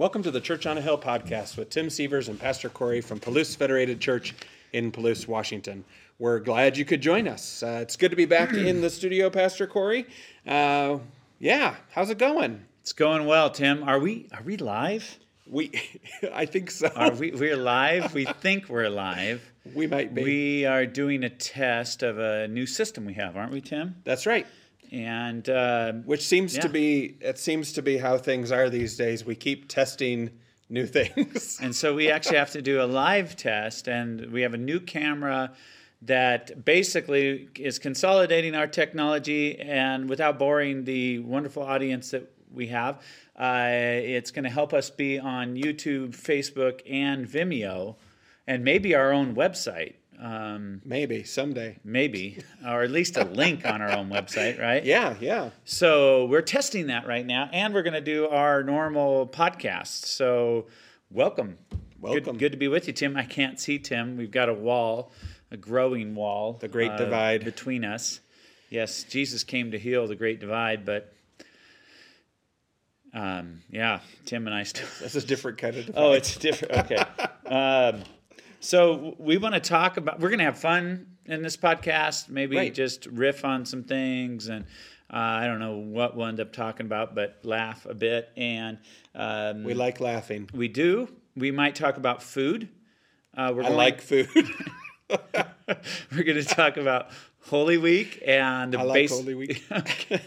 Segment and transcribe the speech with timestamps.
[0.00, 3.20] Welcome to the Church on a Hill podcast with Tim Severs and Pastor Corey from
[3.20, 4.34] Palouse Federated Church
[4.72, 5.84] in Palouse, Washington.
[6.18, 7.62] We're glad you could join us.
[7.62, 10.06] Uh, it's good to be back in the studio, Pastor Corey.
[10.46, 11.00] Uh,
[11.38, 12.64] yeah, how's it going?
[12.80, 13.82] It's going well, Tim.
[13.82, 15.18] Are we are we live?
[15.46, 15.70] We,
[16.32, 16.90] I think so.
[16.96, 18.14] Are we we're live?
[18.14, 19.46] We think we're live.
[19.74, 20.24] We might be.
[20.24, 23.96] We are doing a test of a new system we have, aren't we, Tim?
[24.04, 24.46] That's right.
[24.92, 29.24] And uh, Which seems to be it seems to be how things are these days.
[29.24, 30.30] We keep testing
[30.68, 31.58] new things.
[31.62, 34.80] and so we actually have to do a live test, and we have a new
[34.80, 35.52] camera
[36.02, 43.02] that basically is consolidating our technology and without boring the wonderful audience that we have.
[43.38, 47.96] Uh, it's going to help us be on YouTube, Facebook, and Vimeo,
[48.46, 49.94] and maybe our own website.
[50.22, 51.78] Um, Maybe someday.
[51.82, 54.84] maybe, or at least a link on our own website, right?
[54.84, 55.48] Yeah, yeah.
[55.64, 60.04] So we're testing that right now, and we're going to do our normal podcast.
[60.04, 60.66] So
[61.10, 61.56] welcome.
[61.98, 62.24] Welcome.
[62.34, 63.16] Good, good to be with you, Tim.
[63.16, 64.18] I can't see Tim.
[64.18, 65.10] We've got a wall,
[65.50, 66.52] a growing wall.
[66.52, 67.42] The great divide.
[67.44, 68.20] between us.
[68.68, 71.14] Yes, Jesus came to heal the great divide, but
[73.12, 74.86] um, yeah, Tim and I still.
[75.00, 75.90] That's a different kind of.
[75.96, 76.74] Oh, it's different.
[76.90, 76.96] Okay.
[77.46, 78.02] um,
[78.60, 80.20] so we want to talk about.
[80.20, 82.28] We're going to have fun in this podcast.
[82.28, 82.74] Maybe Right.
[82.74, 84.64] just riff on some things, and
[85.12, 88.28] uh, I don't know what we'll end up talking about, but laugh a bit.
[88.36, 88.78] And
[89.14, 90.48] um, we like laughing.
[90.54, 91.08] we do.
[91.36, 92.68] We might talk about food.
[93.36, 94.28] Uh, we're I like food.
[96.12, 97.10] We're going to talk about
[97.46, 99.62] Holy Week and the I like base- Holy Week.
[99.72, 100.20] okay.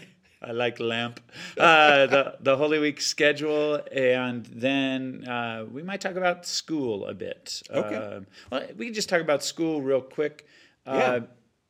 [0.46, 1.20] I like lamp.
[1.58, 7.14] Uh, the the Holy Week schedule, and then uh, we might talk about school a
[7.14, 7.62] bit.
[7.70, 7.96] Okay.
[7.96, 10.46] Um, well, we can just talk about school real quick.
[10.86, 11.20] Uh,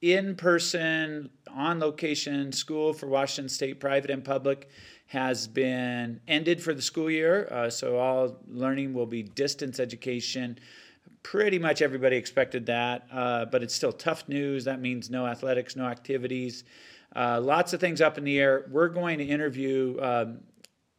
[0.03, 4.69] In person, on location, school for Washington State, private and public,
[5.07, 7.49] has been ended for the school year.
[7.51, 10.59] Uh, so all learning will be distance education
[11.25, 14.65] pretty much everybody expected that, uh, but it's still tough news.
[14.65, 16.65] That means no athletics, no activities,
[17.15, 18.65] uh, lots of things up in the air.
[18.71, 20.41] We're going to interview um,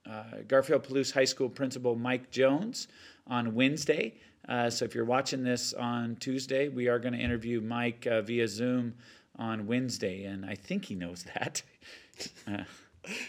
[0.10, 2.88] uh, Garfield Palouse High School Principal Mike Jones
[3.28, 4.16] on Wednesday.
[4.48, 8.22] Uh, so if you're watching this on Tuesday, we are going to interview Mike uh,
[8.22, 8.94] via Zoom
[9.38, 11.62] on Wednesday, and I think he knows that.
[12.48, 12.64] Uh,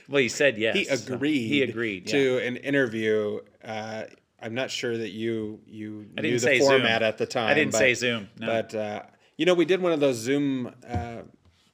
[0.09, 0.77] well, he said yes.
[0.77, 1.49] he so agreed.
[1.49, 2.13] he agreed yeah.
[2.13, 3.41] to an interview.
[3.65, 4.05] Uh,
[4.41, 7.09] I'm not sure that you you I knew the say format Zoom.
[7.09, 7.49] at the time.
[7.49, 8.29] I didn't say Zoom.
[8.39, 8.47] No.
[8.47, 9.03] But uh,
[9.37, 10.73] you know, we did one of those Zoom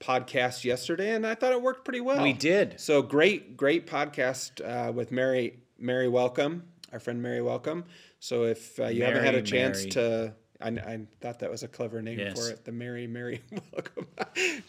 [0.03, 2.23] podcasts yesterday, and I thought it worked pretty well.
[2.23, 2.79] We did.
[2.81, 7.85] So great, great podcast uh, with Mary Mary Welcome, our friend Mary Welcome.
[8.21, 9.91] So if uh, you haven't had a chance Mary.
[9.91, 10.35] to.
[10.61, 12.39] I, I thought that was a clever name Yes.
[12.39, 13.43] for it, the Mary Mary
[13.73, 14.07] Welcome.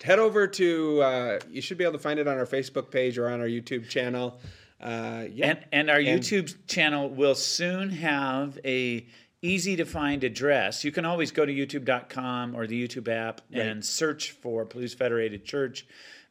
[0.04, 3.20] Head over to, uh, you should be able to find it on our Facebook page
[3.20, 4.40] or on our YouTube channel.
[4.82, 5.50] Uh, yeah.
[5.52, 9.06] And and our And- YouTube channel will soon have a
[9.44, 10.84] easy to find address.
[10.84, 15.46] You can always go to youtube.com or the YouTube app and search for Palouse Federated
[15.46, 15.86] Church.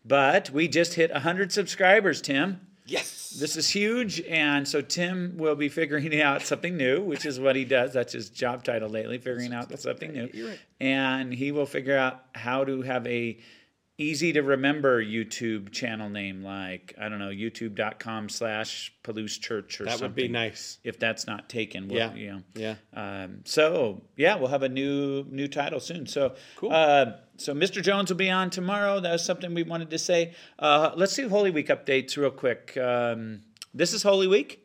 [0.05, 2.61] But we just hit 100 subscribers, Tim.
[2.87, 3.37] yes.
[3.39, 7.55] This is huge, and so Tim will be figuring out something new, which is what
[7.55, 7.93] he does.
[7.93, 10.28] That's his job title lately, figuring out something new.
[10.49, 10.59] Right.
[10.81, 13.39] And he will figure out how to have a
[13.98, 19.84] easy to remember YouTube channel name, like I don't know, youtube.com slash Palouse Church or
[19.84, 20.08] that something.
[20.08, 20.78] would be nice.
[20.82, 22.14] If that's not taken, we'll, Yeah.
[22.14, 22.42] you know.
[22.54, 22.75] Yeah.
[22.94, 26.06] Um, so yeah, we'll have a new new title soon.
[26.06, 26.72] So Cool.
[26.72, 27.82] Uh, so Mr.
[27.82, 29.00] Jones will be on tomorrow.
[29.00, 30.34] That was something we wanted to say.
[30.59, 32.76] Uh, let's do Holy Week updates real quick.
[32.76, 33.42] Um,
[33.74, 34.59] this is Holy Week.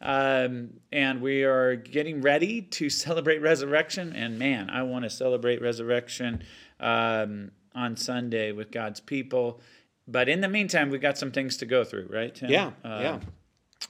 [0.00, 4.12] Um, and we are getting ready to celebrate resurrection.
[4.12, 6.42] And man, I want to celebrate resurrection
[6.80, 9.60] um, on Sunday with God's people.
[10.08, 12.34] But in the meantime, we've got some things to go through, right?
[12.34, 12.50] Tim?
[12.50, 12.70] Yeah.
[12.84, 13.20] Uh, yeah.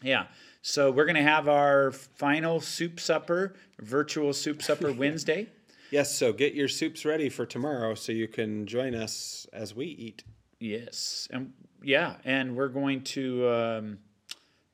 [0.03, 0.27] yeah.
[0.63, 5.49] So we're going to have our final soup supper, virtual soup supper Wednesday.
[5.91, 6.15] Yes.
[6.15, 10.25] So get your soups ready for tomorrow so you can join us as we eat.
[10.59, 11.29] Yes.
[11.31, 13.99] And yeah, and we're going to um,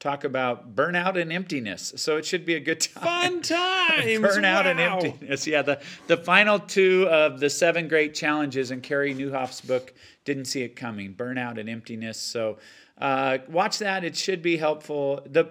[0.03, 1.93] talk about burnout and emptiness.
[1.97, 3.05] So it should be a good time.
[3.05, 4.05] Fun times.
[4.05, 5.47] Burnout and emptiness.
[5.47, 9.95] Yeah, the, the final two of the seven great challenges in Carey Nieuwhof's book,
[10.25, 12.19] Didn't See It Coming, Burnout and Emptiness.
[12.19, 12.59] So
[12.99, 14.03] uh, watch that.
[14.03, 15.23] It should be helpful.
[15.25, 15.49] The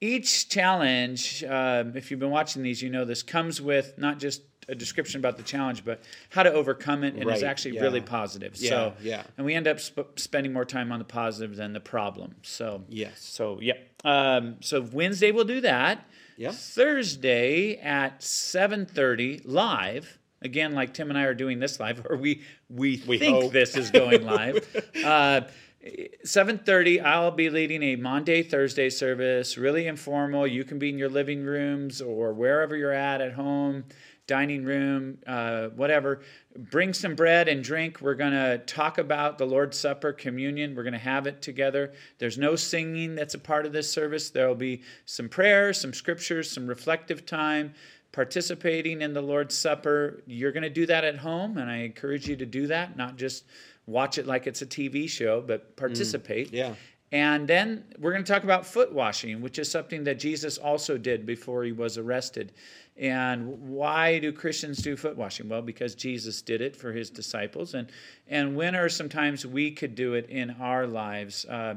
[0.00, 4.42] Each challenge, um, if you've been watching these, you know this, comes with not just
[4.68, 7.80] a description about the challenge, but how to overcome it, and Right, is actually yeah.
[7.82, 8.54] really positive.
[8.56, 9.22] Yeah, so, yeah.
[9.36, 12.36] And we end up sp- spending more time on the positive than the problem.
[12.42, 13.18] So, Yes.
[13.20, 13.74] so yeah.
[14.04, 16.04] Um, so Wednesday we'll do that.
[16.36, 16.52] Yeah.
[16.52, 20.18] Thursday at seven thirty live.
[20.40, 23.52] Again, like Tim and I are doing this live, or we we, We think hope.
[23.52, 24.64] this is going live.
[25.04, 25.40] uh,
[25.82, 30.46] 7:30 I'll be leading a Maundy Thursday service, really informal.
[30.46, 33.84] You can be in your living rooms or wherever you're at at home,
[34.26, 36.20] dining room, uh, whatever.
[36.56, 38.00] Bring some bread and drink.
[38.00, 40.74] We're going to talk about the Lord's Supper, communion.
[40.74, 41.92] We're going to have it together.
[42.18, 44.30] There's no singing that's a part of this service.
[44.30, 47.72] There'll be some prayer, some scriptures, some reflective time
[48.10, 50.22] participating in the Lord's Supper.
[50.26, 53.16] You're going to do that at home, and I encourage you to do that, not
[53.16, 53.44] just
[53.88, 56.50] watch it like it's a TV show, but participate.
[56.50, 56.74] Mm, yeah.
[57.10, 60.98] And then we're going to talk about foot washing, which is something that Jesus also
[60.98, 62.52] did before he was arrested.
[62.98, 65.48] And why do Christians do foot washing?
[65.48, 67.72] Well, because Jesus did it for his disciples.
[67.72, 67.90] And,
[68.26, 71.46] and when are sometimes we could do it in our lives?
[71.46, 71.76] Uh,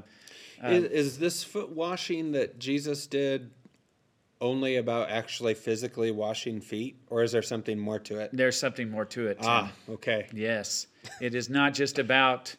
[0.62, 3.52] uh, is, is this foot washing that Jesus did
[4.42, 8.32] only about actually physically washing feet, or is there something more to it?
[8.34, 9.40] There's something more to it.
[9.40, 9.50] Tim.
[9.50, 10.28] Ah, okay.
[10.34, 10.88] Yes,
[11.22, 12.54] it is not just about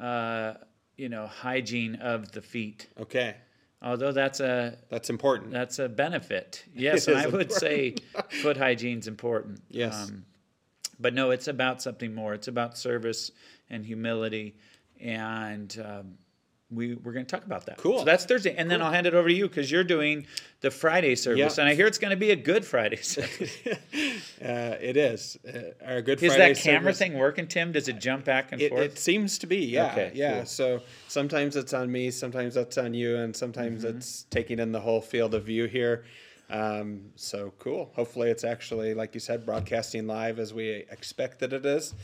[0.00, 0.54] uh,
[0.96, 2.88] you know hygiene of the feet.
[2.98, 3.36] Okay.
[3.80, 5.52] Although that's a that's important.
[5.52, 6.64] That's a benefit.
[6.74, 7.94] Yes, and I would say
[8.42, 9.60] foot hygiene's important.
[9.68, 10.08] Yes.
[10.08, 10.24] Um,
[10.98, 12.34] but no, it's about something more.
[12.34, 13.30] It's about service
[13.70, 14.56] and humility
[15.00, 15.76] and.
[15.84, 16.18] Um,
[16.70, 17.78] we we're going to talk about that.
[17.78, 18.00] Cool.
[18.00, 20.26] So that's Thursday, and then I'll hand it over to you because you're doing
[20.60, 23.56] the Friday service, and I hear it's going to be a good Friday service.
[23.64, 25.38] uh, it is.
[25.46, 26.22] Uh, our good.
[26.22, 27.72] Is Friday that camera service, thing working, Tim?
[27.72, 28.82] Does it jump back and it, forth?
[28.82, 29.64] It seems to be.
[29.64, 29.92] Yeah.
[29.92, 30.36] Okay, yeah.
[30.38, 30.46] Cool.
[30.46, 33.96] So sometimes it's on me, sometimes that's on you, and sometimes mm-hmm.
[33.96, 36.04] it's taking in the whole field of view here.
[36.50, 37.90] Um, so cool.
[37.94, 41.94] Hopefully, it's actually like you said, broadcasting live as we expect that it is.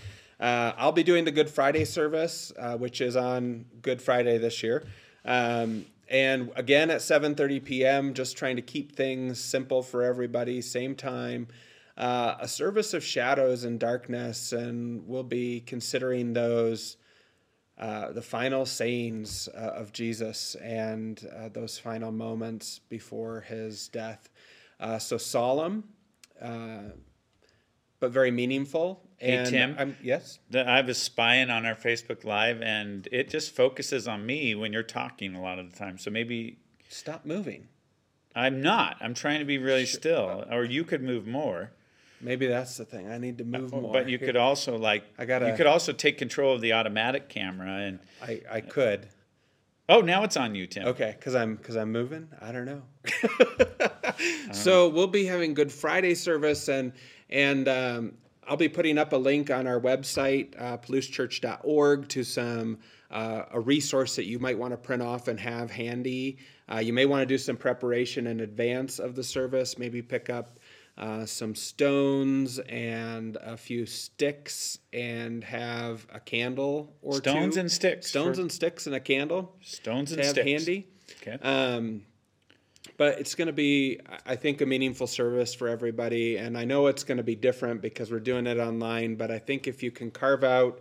[0.41, 4.63] Uh, I'll be doing the Good Friday service, uh, which is on Good Friday this
[4.63, 4.85] year.
[5.25, 8.15] Um, and again at 7:30 p.m.
[8.15, 10.61] Just trying to keep things simple for everybody.
[10.61, 11.49] Same time.
[11.97, 16.97] Uh, a service of shadows and darkness, and we'll be considering those,
[17.79, 24.29] uh, the final sayings uh, of Jesus and uh, those final moments before his death.
[24.99, 25.85] So solemn,
[26.41, 29.04] but very meaningful.
[29.21, 29.77] And hey, Tim.
[29.79, 30.39] I'm, yes.
[30.55, 34.83] I was spying on our Facebook Live, and it just focuses on me when you're
[34.83, 35.99] talking a lot of the time.
[35.99, 36.59] So maybe
[36.89, 37.69] stop moving.
[38.35, 38.97] I'm not.
[39.01, 40.01] I'm trying to be really sure.
[40.01, 41.71] still, or you could move more.
[42.21, 43.11] Maybe that's the thing.
[43.11, 43.93] I need to move more.
[43.93, 47.29] But you could also like I got You could also take control of the automatic
[47.29, 49.09] camera, and I I could.
[49.89, 50.89] Oh, now it's on you, Tim.
[50.89, 52.29] Okay, because I'm because I'm moving.
[52.41, 52.83] I don't know.
[54.53, 56.93] so we'll be having Good Friday service, and
[57.29, 58.15] and um,
[58.47, 62.79] I'll be putting up a link on our website, uh, palousechurch.org, to some
[63.11, 66.39] uh, a resource that you might want to print off and have handy.
[66.73, 69.79] Uh, you may want to do some preparation in advance of the service.
[69.79, 70.59] Maybe pick up
[70.97, 77.61] uh, some stones and a few sticks, and have a candle or stones two.
[77.61, 78.09] and sticks.
[78.09, 79.57] Stones and sticks and a candle.
[79.61, 80.39] Stones and to sticks.
[80.39, 80.87] have handy.
[81.21, 81.39] Okay.
[81.43, 82.03] Um,
[82.97, 86.37] but it's going to be i think a meaningful service for everybody.
[86.37, 89.39] And i know it's going to be different because we're doing it online but i
[89.39, 90.81] think if you can carve out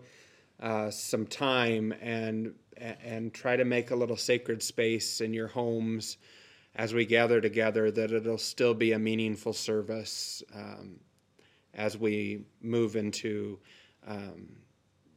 [0.62, 6.18] uh, some time and and try to make a little sacred space in your homes
[6.76, 11.00] as we gather together that it'll still be a meaningful service um,
[11.74, 13.60] as we move into
[14.07, 14.48] um,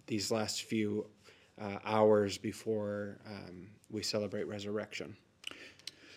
[0.07, 1.07] these last few
[1.61, 5.17] uh, hours before um, we celebrate resurrection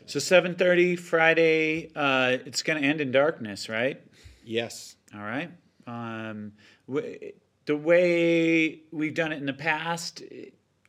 [0.06, 1.91] so 7:30 Friday.
[1.96, 4.01] Uh, it's going to end in darkness, right?
[4.44, 4.96] Yes.
[5.13, 5.51] All right.
[5.88, 6.53] Um,
[6.88, 7.32] w-
[7.65, 10.24] the way we've done it in the past,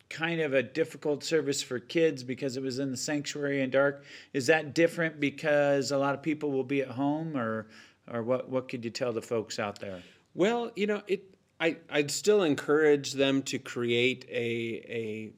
[0.09, 4.05] kind of a difficult service for kids because it was in the sanctuary and dark.
[4.33, 7.67] Is that different because a lot of people will be at home, or
[8.11, 8.49] or what?
[8.49, 10.02] What could you tell the folks out there?
[10.35, 11.25] Well, you know, it.
[11.61, 15.33] I I'd still encourage them to create a a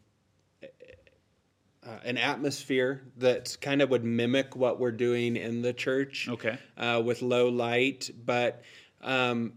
[1.87, 6.29] uh, an atmosphere that kind of would mimic what we're doing in the church.
[6.29, 6.57] Okay.
[6.77, 8.63] Uh, with low light, but
[9.03, 9.55] um,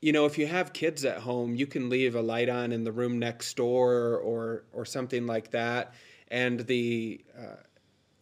[0.00, 2.84] you know, if you have kids at home, you can leave a light on in
[2.84, 5.94] the room next door or or something like that,
[6.28, 7.56] and the uh,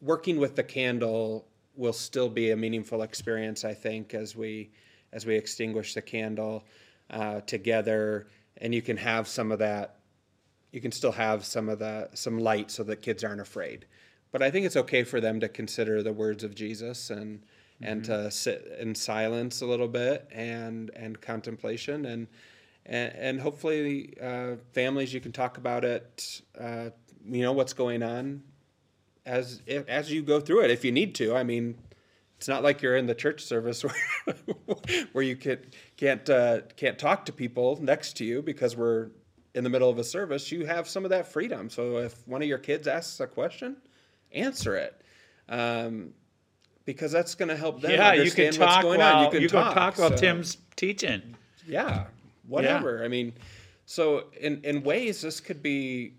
[0.00, 3.64] working with the candle will still be a meaningful experience.
[3.64, 4.71] I think as we
[5.12, 6.64] as we extinguish the candle
[7.11, 9.97] uh, together, and you can have some of that
[10.75, 13.87] you can still have some of the some light so that kids aren't afraid.
[14.33, 17.85] But I think it's okay for them to consider the words of Jesus and mm-hmm.
[17.85, 22.26] and to sit in silence a little bit and and contemplation and
[22.85, 26.43] and, and hopefully uh, families you can talk about it.
[26.61, 26.90] Uh,
[27.25, 28.43] you know what's going on
[29.25, 31.37] as as you go through it if you need to.
[31.37, 31.78] I mean,
[32.37, 33.85] it's not like you're in the church service
[34.25, 34.35] where,
[35.12, 35.61] where you can,
[35.97, 39.11] can't uh, can't talk to people next to you because we're
[39.55, 41.71] in the middle of a service, you have some of that freedom.
[41.71, 43.77] So if one of your kids asks a question,
[44.33, 45.01] answer it.
[45.49, 46.11] Um,
[46.85, 49.25] because that's going to help them yeah, you understand can what's talk going while on.
[49.25, 51.37] You can you talk, talk while so- Tim's teaching.
[51.67, 52.07] yeah,
[52.47, 53.03] whatever.
[53.05, 53.33] I mean,
[53.87, 56.15] so in in ways, this could be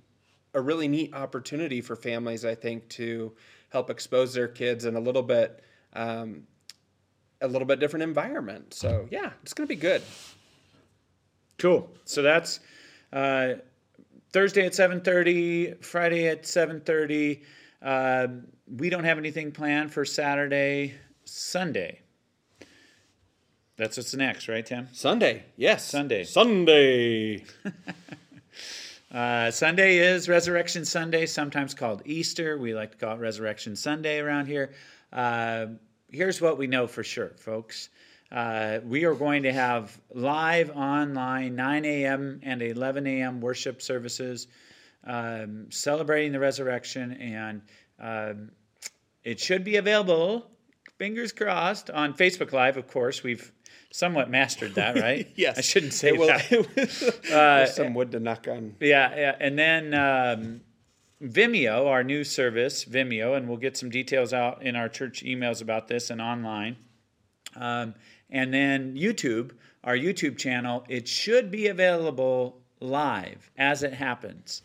[0.53, 2.45] a really neat opportunity for families.
[2.45, 3.33] I think to
[3.69, 5.61] help expose their kids in a little bit.
[5.93, 6.43] Um,
[7.41, 8.73] a little bit different environment.
[8.73, 10.01] So yeah, it's going to be good.
[11.57, 11.89] Cool.
[12.05, 12.59] So that's
[13.15, 13.53] uh,
[14.31, 17.43] Thursday at seven thirty, Friday at seven thirty.
[17.81, 22.01] Um we don't have anything planned for Saturday, Sunday.
[23.77, 24.87] That's what's next, right, Tim?
[24.91, 25.85] Sunday, yes.
[25.85, 26.23] Sunday.
[26.23, 27.43] Sunday.
[29.15, 32.57] Uh, Sunday is Resurrection Sunday, sometimes called Easter.
[32.57, 34.73] We like to call it Resurrection Sunday around here.
[35.13, 35.67] Uh,
[36.11, 37.87] here's what we know for sure, folks.
[38.35, 42.41] Uh, we are going to have live online 9 a.m.
[42.43, 43.39] and 11 a.m.
[43.39, 44.47] worship services
[45.05, 47.61] um, celebrating the resurrection, and
[47.97, 48.51] um,
[49.23, 50.51] it should be available,
[50.97, 53.23] fingers crossed, on Facebook Live, of course.
[53.23, 53.53] We've
[53.89, 55.31] somewhat mastered that, right?
[55.37, 55.57] yes.
[55.57, 57.21] I shouldn't say It will- that.
[57.31, 58.75] Uh, some wood to knock on.
[58.81, 59.35] Yeah, yeah.
[59.39, 60.61] And then um,
[61.23, 65.61] Vimeo, our new service, Vimeo, and we'll get some details out in our church emails
[65.61, 66.75] about this and online.
[67.55, 67.95] Um,
[68.29, 69.51] and then YouTube,
[69.83, 74.61] our YouTube channel, it should be available live as it happens,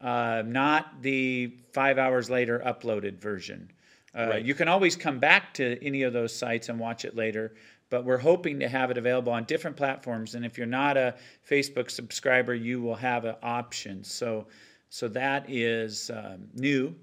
[0.00, 3.70] uh, not the five hours later uploaded version.
[4.16, 4.44] Uh, Right.
[4.44, 7.54] You can always come back to any of those sites and watch it later,
[7.90, 10.34] but we're hoping to have it available on different platforms.
[10.34, 11.14] And if you're not a
[11.48, 14.04] Facebook subscriber, you will have an option.
[14.04, 14.46] So,
[14.88, 16.94] so that is um, new.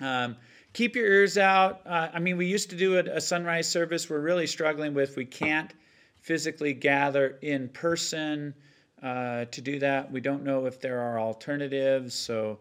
[0.00, 0.36] Um,
[0.76, 1.80] keep your ears out.
[1.86, 4.10] Uh, I mean, we used to do a, a sunrise service.
[4.10, 5.16] We're really struggling with.
[5.16, 5.72] We can't
[6.20, 8.52] physically gather in person
[9.02, 10.12] uh, to do that.
[10.12, 12.14] We don't know if there are alternatives.
[12.14, 12.58] So,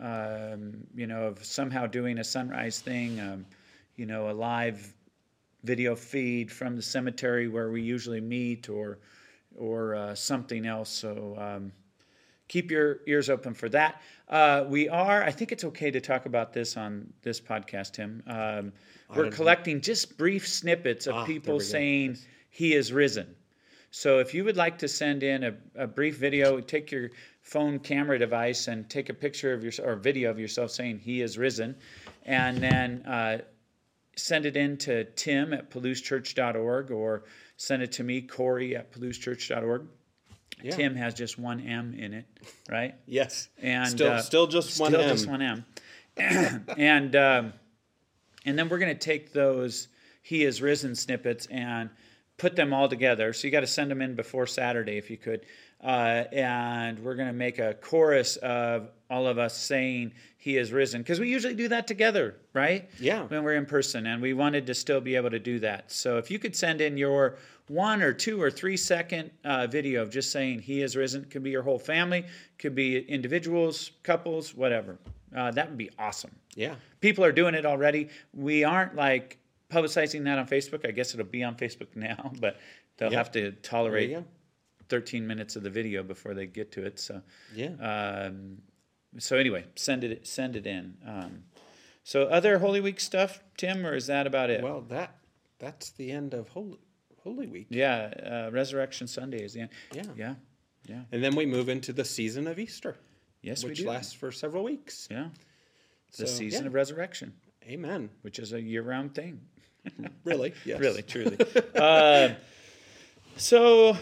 [0.00, 3.44] um, you know, of somehow doing a sunrise thing, um,
[3.96, 4.94] you know, a live
[5.64, 8.98] video feed from the cemetery where we usually meet, or
[9.56, 10.88] or uh, something else.
[10.88, 11.34] So.
[11.36, 11.72] Um,
[12.48, 14.00] keep your ears open for that.
[14.28, 18.22] Uh, we are, I think it's okay to talk about this on this podcast, Tim.
[18.26, 18.72] Um,
[19.14, 22.18] we're collecting just brief snippets of Ah, people saying
[22.50, 23.34] he is risen.
[23.90, 27.10] So if you would like to send in a, a brief video, take your
[27.40, 31.22] phone camera device and take a picture of your or video of yourself saying he
[31.22, 31.76] is risen,
[32.24, 33.38] and then uh,
[34.16, 37.24] send it in to Tim at PalouseChurch.org or
[37.56, 39.86] send it to me, Corey at PalouseChurch.org.
[40.62, 40.74] Yeah.
[40.74, 42.26] Tim has just one M in it,
[42.68, 42.94] right?
[43.06, 43.48] Yes.
[43.60, 45.08] And still, uh, still just one still M.
[45.08, 45.64] just one M.
[46.78, 47.52] and um,
[48.44, 49.88] and then we're going to take those
[50.22, 51.90] "He is risen" snippets and
[52.38, 53.32] put them all together.
[53.32, 55.44] So you got to send them in before Saturday if you could.
[55.82, 60.72] Uh, and we're going to make a chorus of all of us saying "He is
[60.72, 62.88] risen" because we usually do that together, right?
[62.98, 63.22] Yeah.
[63.24, 65.92] When we're in person, and we wanted to still be able to do that.
[65.92, 67.36] So if you could send in your
[67.68, 71.42] one or two or three second uh, video of just saying "He is risen," could
[71.42, 72.24] be your whole family,
[72.58, 74.98] could be individuals, couples, whatever.
[75.36, 76.76] Uh, that would be awesome Yeah.
[77.00, 78.08] people are doing it already.
[78.32, 79.36] We aren't like
[79.70, 80.88] publicizing that on Facebook.
[80.88, 82.58] I guess it'll be on Facebook now, but
[82.96, 83.18] they'll Yeah.
[83.18, 84.16] have to tolerate.
[84.88, 86.98] 13 minutes of the video before they get to it.
[86.98, 87.22] So,
[87.54, 87.74] Yeah.
[87.80, 88.58] um,
[89.18, 90.96] so anyway, send it send it in.
[91.06, 91.44] Um,
[92.04, 94.62] so, other Holy Week stuff, Tim, or is that about it?
[94.62, 95.16] well, that
[95.58, 96.78] that's the end of Holy
[97.22, 97.66] Holy Week.
[97.70, 99.70] yeah, uh, Resurrection Sunday is the end.
[99.92, 100.02] Yeah.
[100.16, 100.34] yeah,
[100.86, 101.02] yeah.
[101.10, 102.96] And then we move into the season of Easter,
[103.42, 105.08] Yes, which lasts for several weeks.
[105.10, 105.30] yeah,
[106.18, 106.66] the So, season yeah.
[106.68, 107.34] of resurrection,
[107.68, 108.10] Amen.
[108.22, 109.40] which is a year-round thing.
[110.24, 110.52] Really?
[110.64, 110.78] Yes.
[110.80, 111.36] really, truly.
[111.74, 112.34] uh,
[113.36, 113.96] so,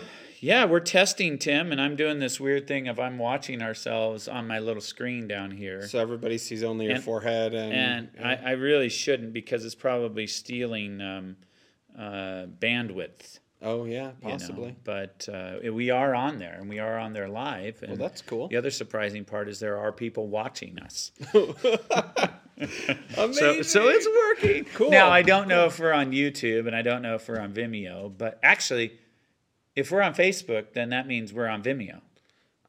[0.45, 4.47] yeah, we're testing Tim, and I'm doing this weird thing of I'm watching ourselves on
[4.47, 8.35] my little screen down here, So everybody sees only your And- forehead and, and I,
[8.35, 11.37] I really shouldn't because it's probably stealing um,
[11.99, 13.39] uh, bandwidth.
[13.63, 14.31] oh yeah, you know.
[14.33, 14.77] possibly.
[14.85, 17.83] But uh, we are on there, and we are on there live.
[17.83, 18.49] And Well, that's cool.
[18.49, 21.11] The other surprising part is there are people watching us.
[23.17, 23.63] Amazing.
[23.63, 24.65] So, so it's working.
[24.75, 24.91] Cool.
[24.91, 27.53] Now I don't know if we're on YouTube and I don't know if we're on
[27.55, 28.93] Vimeo, but actually,
[29.76, 32.00] if we're on Facebook, then that means we're on Vimeo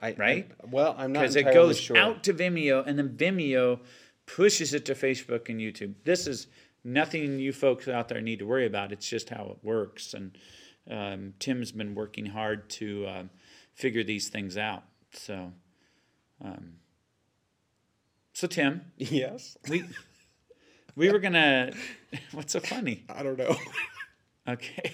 [0.01, 0.51] I, right?
[0.62, 1.27] I- well, I'm not sure.
[1.29, 1.97] because it goes sure.
[1.97, 3.79] out to Vimeo and then Vimeo
[4.25, 5.93] pushes it to Facebook and YouTube.
[6.03, 6.47] This is
[6.83, 8.91] nothing you folks out there need to worry about.
[8.91, 10.13] It's just how it works.
[10.13, 10.38] And
[10.89, 13.29] um, Tim's been working hard to um,
[13.74, 14.83] figure these things out.
[15.13, 15.53] So,
[16.43, 16.74] um,
[18.33, 19.57] so Tim, Yes.
[19.69, 19.85] we
[20.95, 21.71] we were gonna.
[22.31, 23.03] What's so funny?
[23.09, 23.55] I don't know.
[24.47, 24.91] Okay.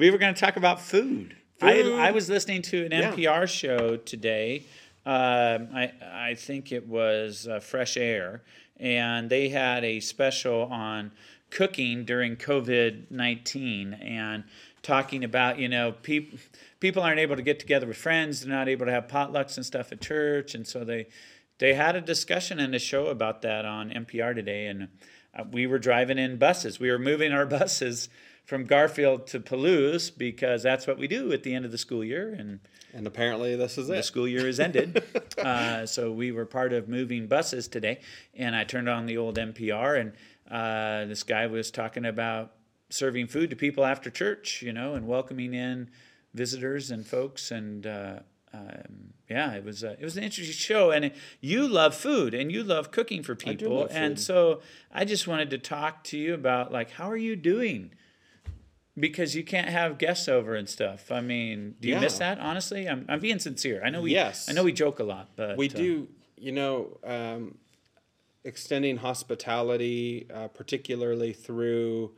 [0.00, 1.36] We were going to talk about food.
[1.62, 1.98] I, Food.
[1.98, 3.12] I was listening to an Yeah.
[3.12, 4.64] NPR show today
[5.06, 5.92] Um, I
[6.30, 8.42] I think it was uh, Fresh Air,
[8.78, 11.12] and they had a special on
[11.50, 14.44] cooking during COVID nineteen and
[14.82, 16.38] talking about you know people
[16.80, 19.64] people aren't able to get together with friends, they're not able to have potlucks and
[19.66, 21.06] stuff at church, and so they
[21.58, 24.88] they had a discussion and a show about that on NPR today, and
[25.34, 26.78] uh, we were driving in buses.
[26.80, 28.08] We were moving our buses
[28.50, 32.02] from Garfield to Palouse because that's what we do at the end of the school
[32.02, 32.58] year, and
[32.92, 33.94] And apparently, this is it.
[33.94, 35.04] the school year is ended.
[35.38, 38.00] uh, so we were part of moving buses today,
[38.34, 40.12] and I turned on the old NPR, and
[40.50, 42.54] uh, this guy was talking about
[42.88, 45.88] serving food to people after church, you know, and welcoming in
[46.34, 48.18] visitors and folks, and uh,
[48.52, 50.90] um, yeah, it was uh, it was an interesting show.
[50.90, 54.60] And you love food, and you love cooking for people, and so
[54.92, 57.92] I just wanted to talk to you about like how are you doing
[59.00, 61.10] because you can't have guests over and stuff.
[61.10, 62.38] I mean, do you miss that?
[62.38, 63.82] Honestly, I'm, I'm being sincere.
[63.84, 64.48] I know we, Yes.
[64.48, 67.56] I know we joke a lot, but We uh, do, you know, um,
[68.44, 72.12] extending hospitality, uh, particularly through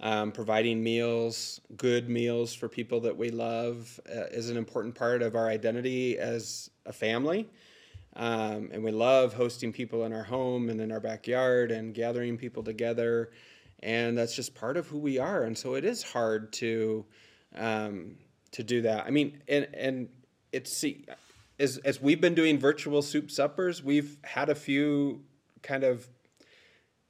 [0.00, 5.22] um, providing meals, good meals for people that we love, uh, is an important part
[5.22, 7.48] of our identity as a family.
[8.16, 12.36] Um, and we love hosting people in our home and in our backyard and gathering
[12.36, 13.30] people together.
[13.80, 15.44] And that's just part of who we are.
[15.44, 17.04] And so it is hard to
[17.54, 18.16] um,
[18.52, 19.06] to do that.
[19.06, 20.08] I mean, and and
[20.52, 21.04] it's see,
[21.58, 25.22] as as we've been doing virtual soup suppers, we've had a few
[25.62, 26.08] kind of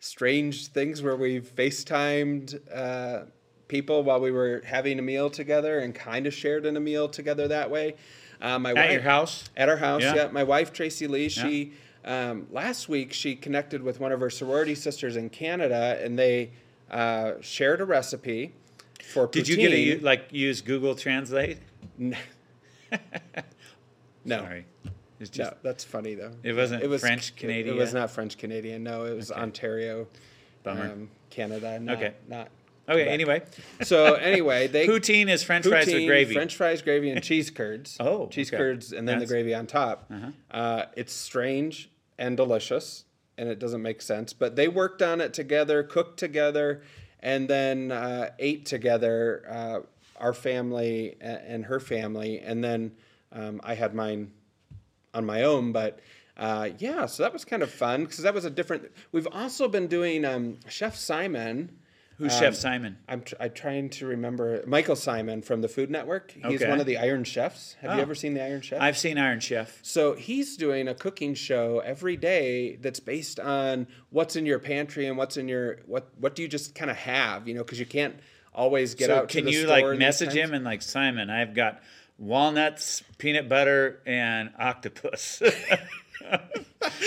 [0.01, 3.25] strange things where we've FaceTimed uh,
[3.67, 7.09] people while we were having a meal together and kind of shared in a meal
[7.09, 7.95] together that way.
[8.41, 9.51] Uh, my at wife, your house.
[9.57, 10.15] at our house, Yeah.
[10.15, 10.29] yeah.
[10.29, 11.73] My wife Tracy Lee, she
[12.09, 16.51] um, last week she connected with one of her sorority sisters in Canada, and they
[16.91, 18.55] uh, shared a recipe
[19.13, 19.27] for.
[19.27, 20.03] Did you get poutine.
[20.03, 21.59] like use Google Translate?
[21.99, 22.17] No.
[24.25, 24.39] no.
[24.39, 24.65] Sorry,
[25.21, 26.33] it's just No, that's funny though.
[26.43, 27.77] It wasn't it was French Canadian.
[27.77, 28.83] It, was not French Canadian.
[28.83, 29.41] No, it was Okay.
[29.41, 30.07] Ontario,
[30.63, 30.93] Bummer.
[30.93, 31.79] um, Canada.
[31.79, 32.15] Not, Okay.
[32.27, 32.49] Not.
[32.89, 33.07] okay.
[33.07, 33.43] Anyway,
[33.83, 36.33] So anyway, they poutine is French fries with gravy.
[36.33, 37.99] French fries, gravy, and cheese curds.
[38.01, 38.57] Oh, cheese okay.
[38.57, 40.07] curds, and then That's- the gravy on top.
[40.11, 40.31] Uh-huh.
[40.51, 43.05] Uh, it's strange and delicious,
[43.37, 44.33] and it doesn't make sense.
[44.33, 46.83] But they worked on it together, cooked together,
[47.21, 49.45] and then uh, ate together.
[49.49, 49.81] Uh,
[50.21, 52.93] our family and her family, and then
[53.33, 54.33] um, I had mine
[55.15, 55.73] on my own.
[55.73, 56.01] But
[56.37, 58.91] uh, yeah, so that was kind of fun because that was a different.
[59.13, 61.71] We've also been doing um, Chef Symon.
[62.19, 62.97] Who's um, Chef Symon?
[63.09, 66.33] I'm, tr- I'm trying to remember Michael Symon from the Food Network.
[66.33, 66.69] He's Okay.
[66.69, 67.77] one of the Iron Chefs.
[67.81, 68.03] Have you Oh.
[68.03, 68.81] ever seen the Iron Chef?
[68.81, 69.79] I've seen Iron Chef.
[69.83, 75.07] so he's doing a cooking show every day that's based on what's in your pantry
[75.07, 77.79] and what's in your what what do you just kind of have, you know, because
[77.79, 78.17] you can't
[78.53, 79.29] always get so out.
[79.29, 81.31] can you like message him and like Symon?
[81.31, 81.81] I've got
[82.19, 85.41] walnuts, peanut butter, and octopus.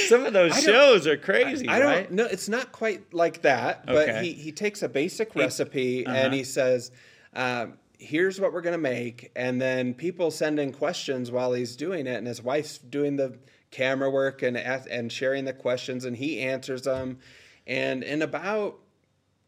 [0.08, 2.12] Some of those shows are crazy, I don't right?
[2.12, 2.26] know.
[2.26, 4.24] It's not quite like that, but Okay.
[4.26, 6.16] he, he takes a basic recipe uh-huh.
[6.16, 6.92] and he says,
[7.34, 12.08] um, "Here's what we're gonna make," and then people send in questions while he's doing
[12.08, 13.38] it, and his wife's doing the
[13.72, 17.20] camera work and and sharing the questions, and he answers them,
[17.68, 18.80] and in about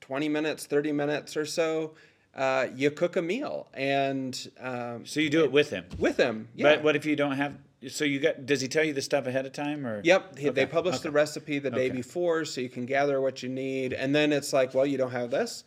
[0.01, 1.93] twenty minutes, thirty minutes or so,
[2.35, 5.85] uh, you cook a meal, and um, So you do it with him.
[5.97, 6.47] with him.
[6.55, 6.75] Yeah.
[6.75, 7.55] But what if you don't have?
[7.89, 8.45] So you got?
[8.45, 10.01] Does he tell you the stuff ahead of time or?
[10.03, 11.03] Yep, he- they publish okay.
[11.03, 11.95] the recipe the day Okay.
[11.97, 15.11] before, so you can gather what you need, and then it's like, well, you don't
[15.11, 15.63] have this,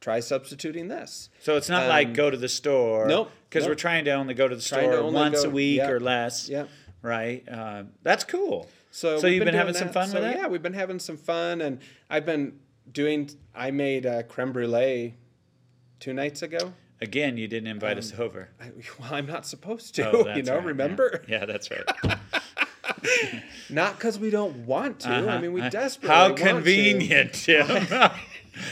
[0.00, 1.28] try substituting this.
[1.40, 3.06] So it's not Um, like go to the store.
[3.06, 5.52] nope, Because we're trying to only go to the Trying to store once go- a
[5.52, 6.48] week yeah, or less.
[6.48, 6.64] yeah.
[7.02, 7.48] Right.
[7.48, 8.68] Uh, that's cool.
[8.90, 10.36] So, So you've been doing having some fun So, with that?
[10.36, 11.78] Yeah, we've been having some fun, and
[12.10, 12.58] I've been
[12.90, 13.30] doing.
[13.54, 15.14] I made a creme brulee
[16.00, 16.72] two nights ago.
[17.00, 18.48] Again, you didn't invite us over.
[18.60, 20.10] I, well, I'm not supposed to.
[20.10, 21.22] Oh, you know, right, remember?
[21.28, 21.84] Yeah, that's right.
[23.70, 25.08] Not because we don't want to.
[25.08, 25.40] I Uh-huh.
[25.40, 26.14] mean, we Uh, desperately.
[26.16, 26.42] How want to.
[26.44, 27.86] convenient, Tim.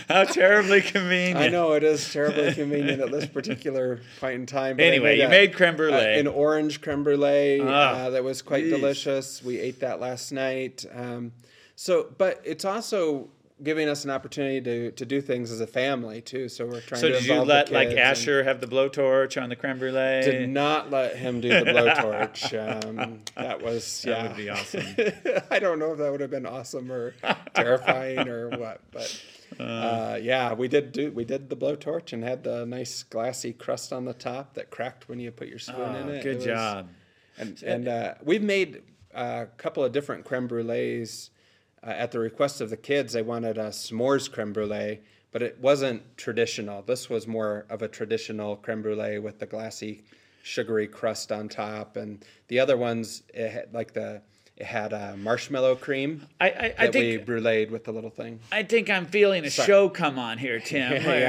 [0.08, 1.38] How terribly convenient.
[1.38, 4.76] I know it is terribly convenient at this particular point in time.
[4.80, 6.18] I Anyway, you a- made creme uh, brulee.
[6.18, 7.66] an orange creme brulee Ah,
[8.06, 8.70] uh, that was quite jeez.
[8.70, 9.42] delicious.
[9.44, 10.84] We ate that last night.
[10.92, 11.32] Um,
[11.76, 13.28] so, but it's also
[13.62, 16.48] giving us an opportunity to, to do things as a family too.
[16.48, 19.40] So we're trying so to did you involve the let like Asher have the blowtorch
[19.42, 20.22] on the creme brulee?
[20.22, 22.52] Did not let him do the blowtorch.
[22.86, 24.26] Um, that was That yeah.
[24.28, 24.84] would be awesome.
[25.50, 27.14] I don't know if that would have been awesome or
[27.54, 29.22] terrifying or what, but
[29.60, 33.92] uh, yeah, we did do we did the blowtorch and had the nice glassy crust
[33.92, 36.22] on the top that cracked when you put your spoon in Oh, it.
[36.22, 36.88] good It was- job.
[37.38, 38.82] and and uh, we've made
[39.14, 41.30] a couple of different creme brulees
[41.82, 43.12] uh, at the request of the kids.
[43.12, 45.00] They wanted a s'mores creme brulee,
[45.32, 46.82] but it wasn't traditional.
[46.82, 50.04] This was more of a traditional creme brulee with the glassy
[50.42, 54.22] sugary crust on top, and the other ones it had, like the
[54.56, 58.40] it had uh, marshmallow cream I, I, I that we bruleed with the little thing.
[58.50, 60.92] I think I'm feeling a show come on here, Tim.
[60.92, 61.20] Yeah, where,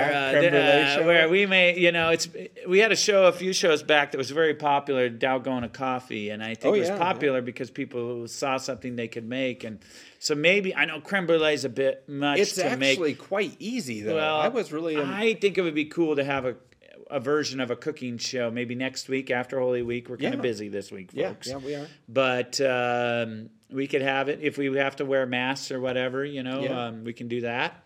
[0.41, 2.29] yeah, uh, uh, where we may, you know, it's
[2.67, 6.41] we had a show a few shows back that was very popular, Dalgona Coffee, and
[6.41, 9.79] I think Oh, it was yeah, popular because people saw something they could make, and
[10.19, 12.91] so maybe I know creme brulee is a bit much It's to make.
[12.93, 14.15] actually quite easy though.
[14.15, 16.55] Well, I was really um, I think it would be cool to have a
[17.09, 20.09] a version of a cooking show maybe next week after Holy Week.
[20.09, 20.37] We're kind Yeah.
[20.39, 21.47] of busy this week, yeah folks.
[21.47, 21.87] yeah we are.
[22.09, 26.23] But um, we could have it if we have to wear masks or whatever.
[26.25, 26.85] You know, Yeah.
[26.87, 27.83] um, we can do that.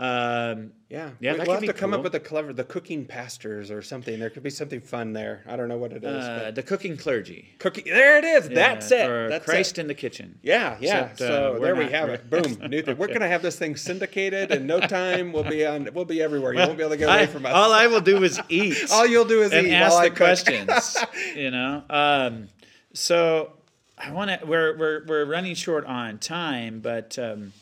[0.00, 1.98] Um, Yeah, Yeah, we'll have to come cool.
[1.98, 4.18] up with a clever the cooking pastors or something.
[4.18, 5.42] There could be something fun there.
[5.46, 6.24] I don't know what it is.
[6.24, 7.48] uh, but the cooking clergy.
[7.58, 7.84] cooking.
[7.84, 8.48] There it is.
[8.48, 9.10] That's it.
[9.10, 9.82] Or That's Christ it.
[9.82, 10.38] in the kitchen.
[10.42, 11.10] Yeah, yeah.
[11.10, 12.30] Except, uh, so we're there we have it.
[12.30, 12.70] Boom.
[12.70, 12.96] New thing.
[12.96, 15.32] We're gonna have this thing syndicated in no time.
[15.32, 15.88] We'll be on.
[15.92, 16.52] We'll be everywhere.
[16.54, 17.52] You won't be able to get away I- from us.
[17.52, 18.76] all I will do is eat.
[18.92, 20.96] All you'll do is and eat ask while the I questions.
[21.34, 21.82] you know.
[21.90, 22.48] Um,
[22.94, 23.52] so
[23.98, 24.46] I want to.
[24.46, 27.52] We're we're we're running short on time, but um,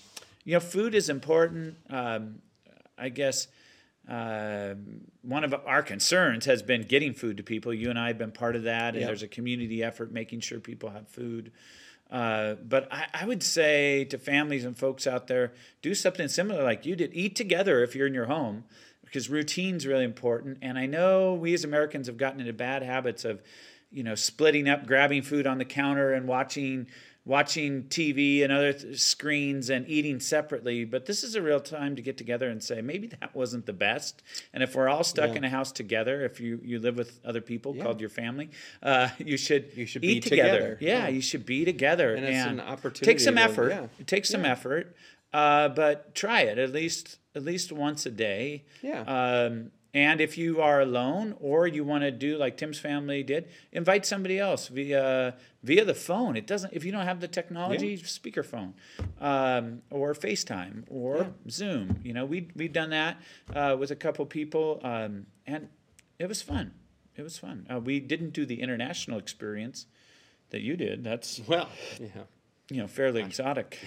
[0.47, 1.77] you know, food is important.
[1.91, 2.37] Um,
[2.97, 3.49] I guess
[4.09, 7.75] um one of our concerns has been getting food to people.
[7.75, 9.09] You and I have been part of that, and Yeah.
[9.09, 11.51] there's a community effort making sure people have food.
[12.09, 16.63] Uh, but I, I would say to families and folks out there, do something similar
[16.63, 17.13] like you did.
[17.13, 18.63] Eat together if you're in your home,
[19.05, 20.59] because routine's really important.
[20.63, 23.43] And I know we as Americans have gotten into bad habits of,
[23.91, 26.87] you know, splitting up, grabbing food on the counter, and watching
[27.27, 30.85] watching TV and other th- screens and eating separately.
[30.85, 33.73] But this is a real time to get together and say maybe that wasn't the
[33.73, 34.23] best.
[34.55, 35.37] And if we're all stuck Yeah.
[35.39, 37.83] in a house together, if you you live with other people Yeah.
[37.83, 38.49] called your family,
[38.83, 40.53] uh, you should You should eat be together.
[40.53, 40.79] together.
[40.81, 41.09] Yeah, Yeah.
[41.09, 42.15] you should be together.
[42.15, 43.71] And it's an opportunity Take some to- effort.
[43.71, 43.87] yeah.
[43.99, 44.95] It takes some effort,
[45.33, 48.65] uh, but try it at least at least once a day.
[48.83, 49.01] Yeah.
[49.03, 53.49] Um, and if you are alone or you want to do like Tim's family did,
[53.73, 56.37] invite somebody else via via the phone.
[56.37, 58.75] It doesn't if you don't have the technology, speakerphone,
[59.23, 62.01] um, or FaceTime or Zoom.
[62.05, 63.17] You know, we we've done that
[63.55, 65.69] uh, with a couple people, um, and
[66.19, 66.75] it was fun.
[67.17, 67.67] It was fun.
[67.73, 69.87] Uh, we didn't do the international experience
[70.51, 71.05] that you did.
[71.05, 72.25] That's Well, yeah.
[72.71, 73.79] You know fairly exotic.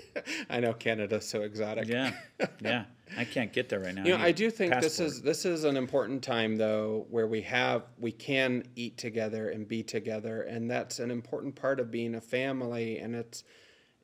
[0.50, 1.88] I know Canada's so exotic.
[1.88, 2.12] Yeah,
[2.60, 2.84] yeah.
[3.16, 4.04] I can't get there right now.
[4.04, 7.26] You know, I a do think this is this is an important time though, where
[7.26, 11.90] we have we can eat together and be together, and that's an important part of
[11.90, 13.44] being a family, and it's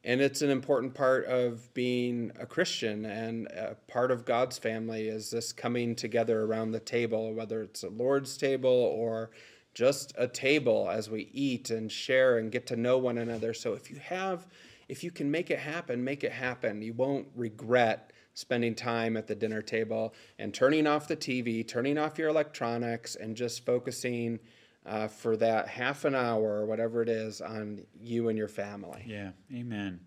[0.05, 5.09] and it's an important part of being a Christian and a part of God's family
[5.09, 9.31] is this coming together around the table, whether it's a Lord's table or
[9.75, 13.55] just a table as we eat and share and get to know one another.
[13.55, 14.47] So if you have,
[14.89, 16.83] if you can make it happen, make it happen.
[16.83, 21.99] You won't regret spending time at the dinner table and turning off the TV, turning
[21.99, 24.39] off your electronics, and just focusing
[24.85, 29.05] uh, for that half an hour or whatever it is on you and your family.
[29.07, 30.01] Yeah, amen.